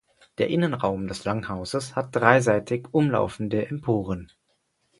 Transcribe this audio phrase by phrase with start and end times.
[0.39, 4.31] Der Innenraum des Langhauses hat dreiseitig umlaufende Emporen.